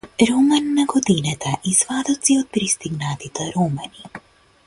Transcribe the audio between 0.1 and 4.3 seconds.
Роман на годината- извадоци од пристигнатите романи